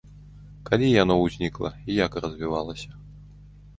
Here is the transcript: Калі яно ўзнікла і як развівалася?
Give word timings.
Калі 0.69 0.87
яно 0.93 1.17
ўзнікла 1.25 1.69
і 1.91 2.01
як 2.05 2.11
развівалася? 2.25 2.91